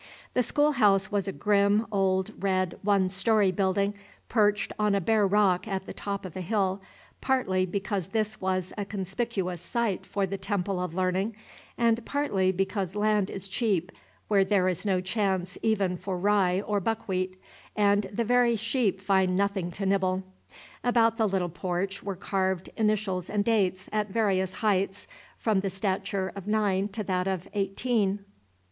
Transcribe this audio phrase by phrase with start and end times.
[0.33, 3.93] The schoolhouse was a grim, old, red, one story building,
[4.29, 6.81] perched on a bare rock at the top of a hill,
[7.21, 11.35] partly because this was a conspicuous site for the temple of learning,
[11.77, 13.91] and partly because land is cheap
[14.27, 17.39] where there is no chance even for rye or buckwheat,
[17.75, 20.23] and the very sheep find nothing to nibble.
[20.83, 25.05] About the little porch were carved initials and dates, at various heights,
[25.37, 28.25] from the stature of nine to that of eighteen.